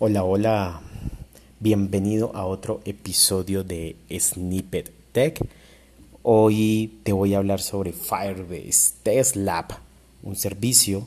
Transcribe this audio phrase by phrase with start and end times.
[0.00, 0.80] Hola, hola,
[1.60, 5.38] bienvenido a otro episodio de Snippet Tech.
[6.24, 9.66] Hoy te voy a hablar sobre Firebase Test Lab,
[10.24, 11.06] un servicio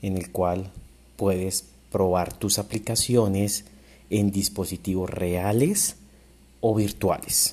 [0.00, 0.70] en el cual
[1.16, 3.66] puedes probar tus aplicaciones
[4.08, 5.96] en dispositivos reales
[6.62, 7.52] o virtuales.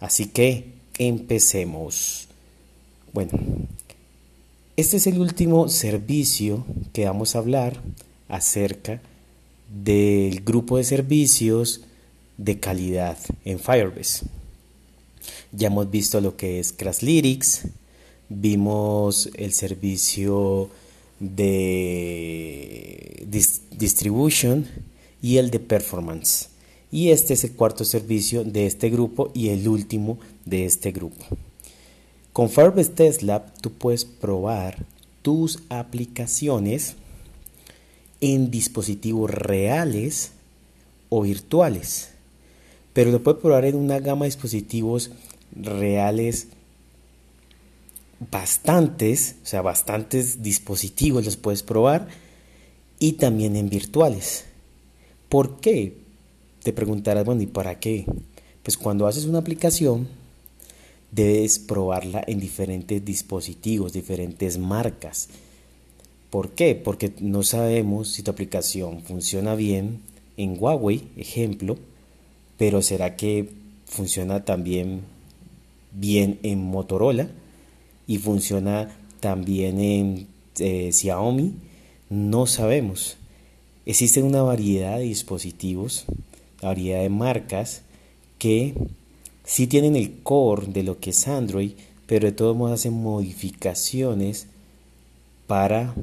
[0.00, 0.66] Así que
[0.98, 2.28] empecemos.
[3.14, 3.30] Bueno,
[4.76, 6.62] este es el último servicio
[6.92, 7.80] que vamos a hablar
[8.28, 9.00] acerca
[9.72, 11.80] del grupo de servicios
[12.36, 14.26] de calidad en Firebase.
[15.52, 17.62] Ya hemos visto lo que es Crashlytics,
[18.28, 20.68] vimos el servicio
[21.20, 23.24] de
[23.70, 24.66] distribution
[25.22, 26.48] y el de performance.
[26.90, 31.24] Y este es el cuarto servicio de este grupo y el último de este grupo.
[32.32, 34.84] Con Firebase Test Lab tú puedes probar
[35.22, 36.96] tus aplicaciones
[38.22, 40.30] en dispositivos reales
[41.10, 42.10] o virtuales.
[42.94, 45.10] Pero lo puede probar en una gama de dispositivos
[45.54, 46.46] reales
[48.30, 52.06] bastantes, o sea, bastantes dispositivos los puedes probar
[53.00, 54.44] y también en virtuales.
[55.28, 55.96] ¿Por qué?
[56.62, 58.06] Te preguntarás, bueno, ¿y para qué?
[58.62, 60.06] Pues cuando haces una aplicación,
[61.10, 65.28] debes probarla en diferentes dispositivos, diferentes marcas.
[66.32, 66.74] ¿Por qué?
[66.74, 70.00] Porque no sabemos si tu aplicación funciona bien
[70.38, 71.76] en Huawei, ejemplo,
[72.56, 73.50] pero ¿será que
[73.84, 75.02] funciona también
[75.92, 77.28] bien en Motorola
[78.06, 80.26] y funciona también en
[80.58, 81.52] eh, Xiaomi?
[82.08, 83.18] No sabemos.
[83.84, 86.06] Existen una variedad de dispositivos,
[86.62, 87.82] variedad de marcas
[88.38, 88.72] que
[89.44, 91.72] sí tienen el core de lo que es Android,
[92.06, 94.46] pero de todos modos hacen modificaciones
[95.46, 95.94] para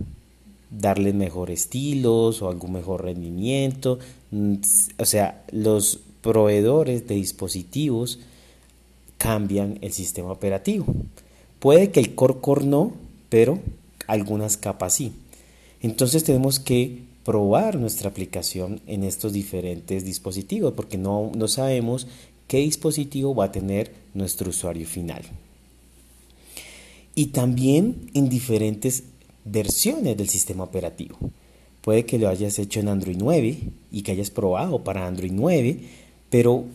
[0.70, 4.00] darle mejor estilos o algún mejor rendimiento.
[4.32, 4.56] Mm,
[4.98, 8.20] o sea, los proveedores de dispositivos
[9.18, 10.86] cambian el sistema operativo.
[11.60, 12.94] Puede que el core core no,
[13.30, 13.60] pero
[14.08, 15.14] algunas capas sí.
[15.82, 22.08] Entonces tenemos que probar nuestra aplicación en estos diferentes dispositivos porque no, no sabemos
[22.48, 25.24] qué dispositivo va a tener nuestro usuario final.
[27.14, 29.04] Y también en diferentes
[29.46, 31.18] versiones del sistema operativo.
[31.82, 33.58] Puede que lo hayas hecho en Android 9
[33.92, 35.80] y que hayas probado para Android 9,
[36.30, 36.66] pero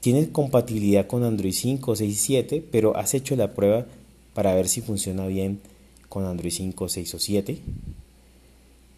[0.00, 3.86] tiene compatibilidad con Android 5, 6 y 7, pero has hecho la prueba
[4.34, 5.60] para ver si funciona bien
[6.08, 7.58] con Android 5, 6 o 7.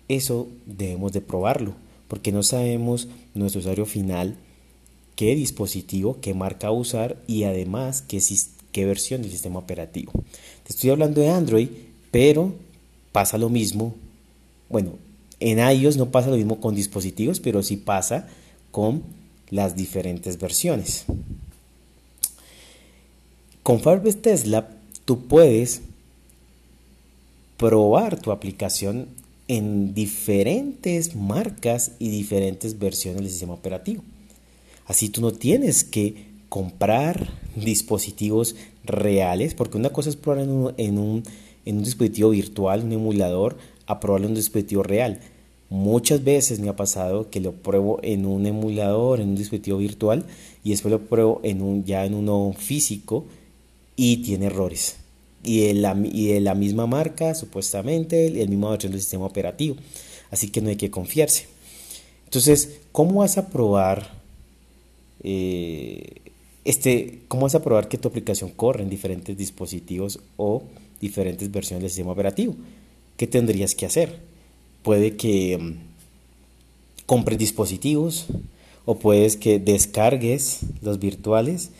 [0.09, 1.75] Eso debemos de probarlo,
[2.09, 4.37] porque no sabemos nuestro usuario final
[5.17, 8.23] qué dispositivo, qué marca usar y además qué,
[8.71, 10.13] qué versión del sistema operativo.
[10.65, 11.69] Te estoy hablando de Android,
[12.11, 12.53] pero
[13.19, 13.97] pasa lo mismo.
[14.69, 14.93] Bueno,
[15.41, 18.29] en iOS no pasa lo mismo con dispositivos, pero sí pasa
[18.71, 19.03] con
[19.51, 21.05] las diferentes versiones.
[23.65, 24.69] Con Firebase Tesla
[25.05, 25.81] tú puedes
[27.57, 29.09] probar tu aplicación
[29.49, 34.05] en diferentes marcas y diferentes versiones del sistema operativo.
[34.87, 40.75] Así tú no tienes que comprar dispositivos reales, porque una cosa es probar en un
[40.77, 41.25] en un
[41.83, 45.21] dispositivo virtual, un emulador, a probarlo en un dispositivo real.
[45.71, 50.25] Muchas veces me ha pasado que lo pruebo en un emulador, en un dispositivo virtual,
[50.65, 53.27] y después lo pruebo en un, ya en uno físico
[53.97, 54.97] y tiene errores.
[55.45, 59.77] Y de la, y misma marca, supuestamente, el mismo versión del sistema operativo.
[60.31, 61.47] Así que no hay que confiarse.
[62.25, 64.19] Entonces, ¿cómo vas a probar
[65.23, 66.29] eh,
[66.65, 70.65] este, cómo vas a probar que tu aplicación corre en diferentes dispositivos o
[71.01, 72.55] diferentes versiones del sistema operativo.
[73.17, 74.21] ¿Qué tendrías que hacer?
[74.83, 75.73] Puede que mm,
[77.07, 78.27] compres dispositivos
[78.85, 81.71] o puedes que descargues los virtuales,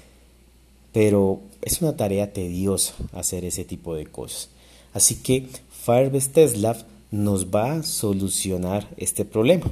[0.93, 4.51] pero es una tarea tediosa hacer ese tipo de cosas.
[4.93, 9.67] Así que Firebase Test Lab nos va a solucionar este problema.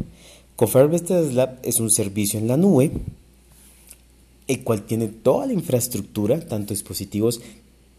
[0.56, 2.92] Con Firebase Test Lab es un servicio en la nube,
[4.46, 7.40] el cual tiene toda la infraestructura, tanto dispositivos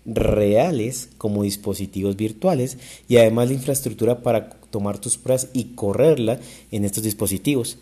[0.08, 2.78] reales como dispositivos virtuales
[3.10, 6.40] y además la infraestructura para tomar tus pruebas y correrla
[6.72, 7.78] en estos dispositivos.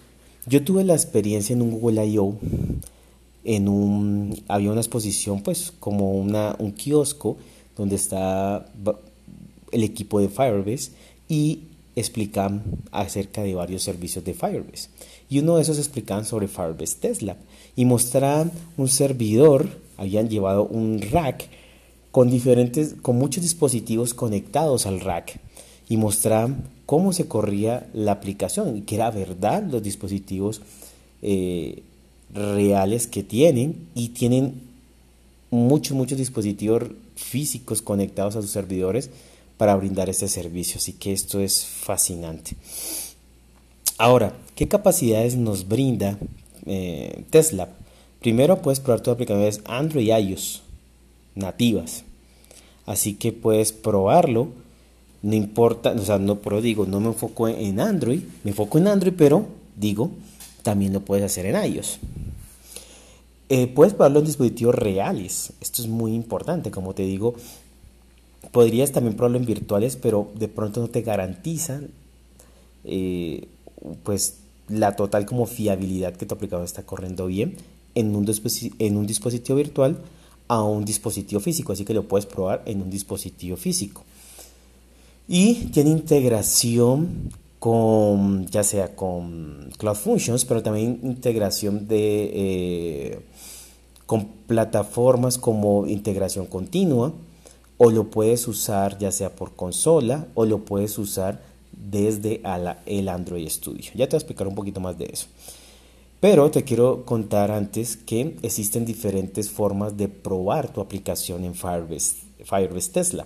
[0.48, 2.36] Yo tuve la experiencia en un Google I.O.
[3.44, 7.38] En un, había una exposición pues como una, un kiosco
[7.78, 8.66] donde está
[9.72, 10.92] el equipo de Firebase
[11.30, 11.60] y
[11.96, 14.90] explican acerca de varios servicios de Firebase.
[15.30, 17.38] Y uno de esos explicaban sobre Firebase Tesla
[17.76, 19.68] y mostraban un servidor,
[19.98, 21.50] habían llevado un rack
[22.16, 25.38] con diferentes, con muchos dispositivos conectados al rack
[25.90, 30.62] y mostraban cómo se corría la aplicación y que era verdad los dispositivos
[31.22, 31.84] eh,
[32.34, 34.62] reales que tienen y tienen
[35.52, 36.84] muchos, muchos dispositivos
[37.18, 39.10] físicos conectados a sus servidores
[39.58, 40.78] para brindar este servicio.
[40.78, 42.56] Así que esto es fascinante.
[43.98, 46.18] Ahora, ¿qué capacidades nos brinda
[46.66, 47.68] eh, Tesla?
[48.22, 50.62] Primero puedes probar tus aplicaciones Android y iOS
[51.36, 52.04] nativas.
[52.86, 54.50] Así que puedes probarlo.
[55.22, 58.88] No importa, o sea, no, pero digo, no me enfoco en Android, me enfoco en
[58.88, 60.12] Android, pero digo,
[60.62, 62.00] también lo puedes hacer en iOS.
[63.50, 65.54] Eh, puedes probarlo en dispositivos reales.
[65.62, 67.36] Esto es muy importante, como te digo.
[68.52, 71.90] Podrías también probarlo en virtuales, pero de pronto no te garantizan
[72.84, 73.48] eh,
[74.04, 74.38] pues
[74.68, 77.56] la total como fiabilidad que tu aplicador está corriendo bien
[77.94, 78.32] en un,
[78.80, 79.98] en un dispositivo virtual
[80.48, 84.04] a un dispositivo físico, así que lo puedes probar en un dispositivo físico.
[85.28, 93.20] Y tiene integración con, ya sea con Cloud Functions, pero también integración de, eh,
[94.06, 97.12] con plataformas como integración continua,
[97.78, 102.42] o lo puedes usar ya sea por consola o lo puedes usar desde
[102.86, 103.92] el Android Studio.
[103.96, 105.28] Ya te voy a explicar un poquito más de eso.
[106.20, 112.16] Pero te quiero contar antes que existen diferentes formas de probar tu aplicación en Firebase,
[112.44, 113.26] Firebase Tesla.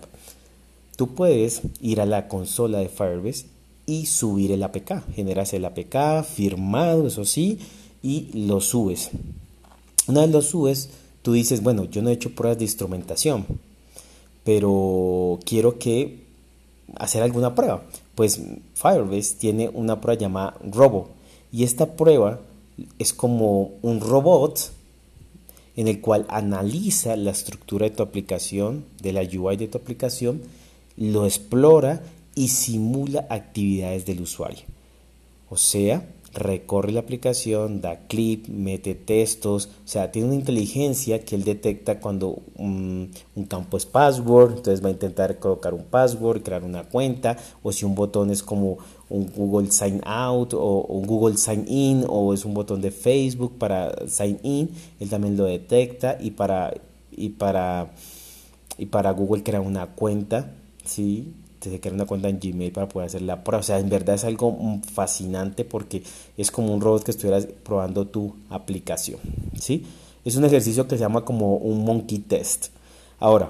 [0.95, 3.45] Tú puedes ir a la consola de Firebase
[3.85, 5.13] y subir el APK.
[5.15, 7.59] Generas el APK firmado, eso sí,
[8.03, 9.11] y lo subes.
[10.07, 10.89] Una vez lo subes,
[11.21, 13.45] tú dices, bueno, yo no he hecho pruebas de instrumentación,
[14.43, 16.23] pero quiero que
[16.95, 17.83] hacer alguna prueba.
[18.15, 18.41] Pues
[18.73, 21.09] Firebase tiene una prueba llamada Robo
[21.51, 22.41] y esta prueba
[22.97, 24.71] es como un robot
[25.75, 30.41] en el cual analiza la estructura de tu aplicación, de la UI de tu aplicación,
[30.97, 32.01] lo explora
[32.35, 34.63] y simula actividades del usuario.
[35.49, 41.35] O sea, recorre la aplicación, da clip, mete textos, o sea, tiene una inteligencia que
[41.35, 43.11] él detecta cuando un,
[43.47, 47.85] campo es password, entonces va a intentar colocar un password, crear una cuenta, o si
[47.85, 48.77] un botón es como
[49.09, 53.57] un Google Sign Out o un Google Sign In o es un botón de Facebook
[53.57, 54.69] para Sign In,
[54.99, 56.73] él también lo detecta y para
[57.11, 57.91] y para
[58.77, 60.51] y para Google crea una cuenta,
[60.85, 61.33] ¿sí?
[61.59, 63.59] te crear una cuenta en Gmail para poder hacer la prueba.
[63.59, 64.57] O sea, en verdad es algo
[64.93, 66.03] fascinante porque
[66.37, 69.19] es como un robot que estuvieras probando tu aplicación.
[69.59, 69.85] ¿sí?
[70.25, 72.67] Es un ejercicio que se llama como un monkey test.
[73.19, 73.49] Ahora,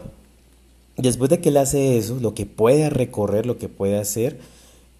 [0.97, 4.39] después de que él hace eso, lo que puede recorrer, lo que puede hacer,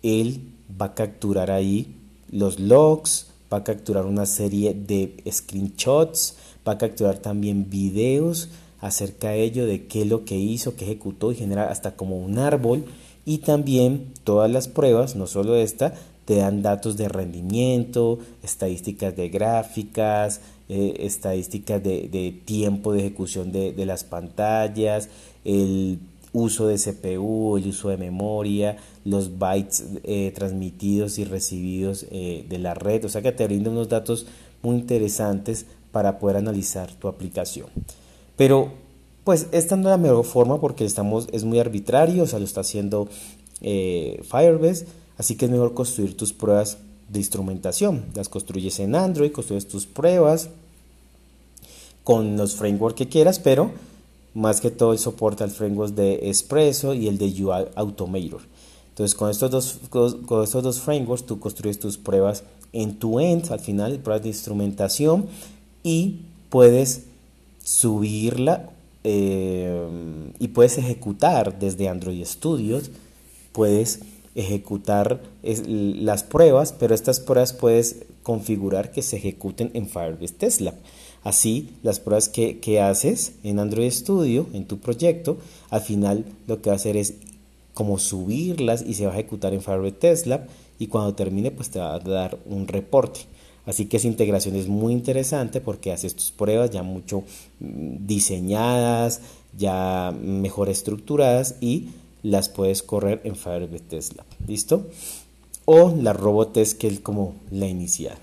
[0.04, 0.42] él
[0.80, 1.96] va a capturar ahí
[2.31, 6.36] los logs, va a capturar una serie de screenshots,
[6.68, 8.50] va a capturar también videos
[8.81, 12.18] acerca de ello, de qué es lo que hizo, qué ejecutó y generar hasta como
[12.18, 12.86] un árbol.
[13.25, 15.94] Y también todas las pruebas, no solo esta,
[16.25, 23.74] te dan datos de rendimiento, estadísticas de gráficas, eh, estadísticas de, tiempo de ejecución de,
[23.86, 25.10] las pantallas,
[25.44, 26.00] el
[26.34, 32.60] uso de CPU, el uso de memoria, los bytes eh, transmitidos y recibidos eh, de
[32.60, 33.06] la red.
[33.06, 34.28] O sea que te brinda unos datos
[34.62, 37.68] muy interesantes para poder analizar tu aplicación.
[38.36, 38.72] Pero
[39.24, 42.46] pues esta no es la mejor forma porque estamos, es muy arbitrario, o sea, lo
[42.46, 43.08] está haciendo
[43.62, 44.88] eh, Firebase,
[45.18, 46.78] así que es mejor construir tus pruebas
[47.10, 48.06] de instrumentación.
[48.16, 50.50] Las construyes en Android, construyes tus pruebas
[52.04, 53.71] con los frameworks que quieras, pero
[54.33, 58.42] más que todo el soporte al framework de Espresso y el de UI Automator.
[58.90, 62.44] Entonces con estos dos, con estos dos frameworks tú construyes tus pruebas
[62.74, 65.28] en tu end, al final pruebas de instrumentación
[65.83, 66.19] y
[66.50, 67.04] puedes
[67.64, 68.69] subirla
[69.04, 69.88] eh,
[70.40, 72.92] y puedes ejecutar desde Android Studios,
[73.54, 74.02] puedes
[74.36, 80.74] ejecutar las pruebas, pero estas pruebas puedes configurar que se ejecuten en Firebase Tesla.
[81.24, 85.38] Así, las pruebas que, que, haces en Android Studio, en tu proyecto,
[85.69, 87.16] al final lo que va a hacer es
[87.74, 90.48] como subirlas y se va a ejecutar en Firebase Tesla
[90.80, 93.21] y cuando termine pues te va a dar un reporte.
[93.66, 97.24] Así que esa integración es muy interesante porque haces tus pruebas ya mucho
[97.59, 99.21] mm, diseñadas,
[99.57, 101.90] ya mejor estructuradas y
[102.23, 104.26] las puedes correr en Firebase Tesla.
[104.47, 104.88] ¿Listo?
[105.66, 108.18] O la Robotest que es como la inicial.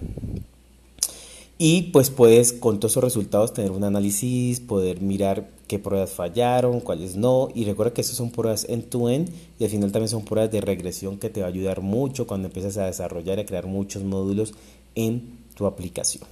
[1.59, 6.81] Y pues puedes con todos esos resultados tener un análisis, poder mirar qué pruebas fallaron,
[6.81, 7.49] cuáles no.
[7.55, 10.53] Y recuerda que esas son pruebas en tu end y al final también son pruebas
[10.53, 13.67] de regresión que te va a ayudar mucho cuando empiezas a desarrollar y a crear
[13.67, 14.53] muchos módulos
[14.95, 16.25] en tu aplicación.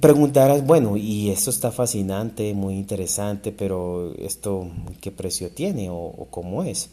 [0.00, 4.68] Preguntarás, bueno, y esto está fascinante, muy interesante, pero ¿esto
[5.00, 6.90] qué precio tiene o, cómo es?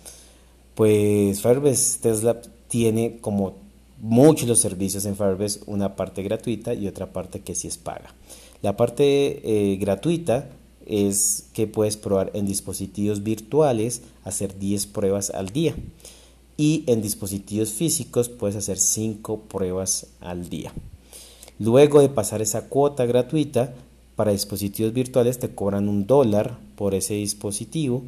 [0.75, 3.55] Pues Firebase Tesla tiene como
[3.99, 8.13] muchos los servicios en Firebase una parte gratuita y otra parte que sí es paga.
[8.61, 10.49] La parte eh, gratuita
[10.85, 15.75] es que puedes probar en dispositivos virtuales, hacer 10 pruebas al día.
[16.57, 20.71] Y en dispositivos físicos puedes hacer 5 pruebas al día.
[21.59, 23.73] Luego de pasar esa cuota gratuita,
[24.15, 28.03] para dispositivos virtuales te cobran un dólar por ese dispositivo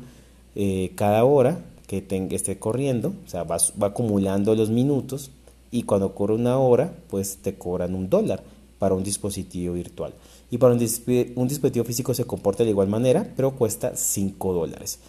[0.56, 5.32] eh, cada hora que esté corriendo, o sea, va, acumulando los minutos
[5.72, 8.44] y cuando corre una hora, pues te cobran un dólar
[8.80, 10.14] para un dispositivo virtual.
[10.50, 15.00] Y para un, dispositivo físico se comporta de igual manera, pero cuesta 5 dólares.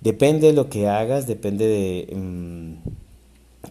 [0.00, 2.14] Depende de lo que hagas, depende de...
[2.14, 3.03] Mm,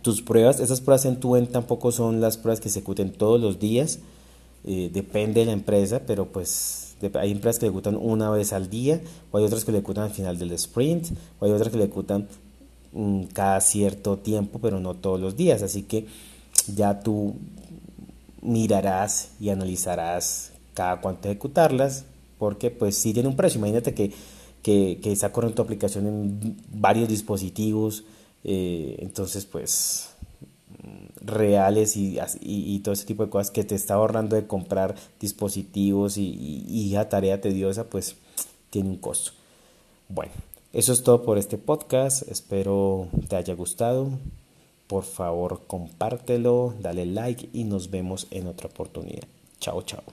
[0.03, 3.41] tus pruebas, esas pruebas en tu end tampoco son las pruebas que se ejecuten todos
[3.41, 3.99] los días,
[4.65, 9.01] eh, depende de la empresa, pero pues hay empresas que ejecutan una vez al día,
[9.31, 11.07] o hay otras que ejecutan al final del sprint,
[11.39, 12.27] o hay otras que ejecutan
[12.91, 16.05] mm, cada cierto tiempo, pero no todos los días, así que
[16.75, 17.35] ya tú
[18.41, 22.05] mirarás y analizarás cada cuánto ejecutarlas,
[22.37, 24.11] porque pues si tiene un precio, imagínate que,
[24.61, 28.03] que, que está corriendo tu aplicación en varios dispositivos,
[28.43, 30.09] eh, entonces, pues
[31.21, 36.17] reales y, y, todo ese tipo de cosas que te está ahorrando de comprar dispositivos
[36.17, 38.17] y, y, y tarea tediosa, pues
[38.69, 39.31] tiene un costo.
[40.09, 40.33] Bueno,
[40.73, 42.27] eso es todo por este podcast.
[42.27, 44.09] Espero te haya gustado.
[44.87, 49.27] Por favor, compártelo, dale like y nos vemos en otra oportunidad.
[49.59, 50.03] Chao, chao.